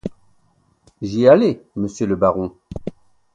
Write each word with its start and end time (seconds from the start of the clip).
J'y 1.03 1.27
allais, 1.27 1.61
monsieur 1.75 2.07
le 2.07 2.15
baron. 2.15 2.57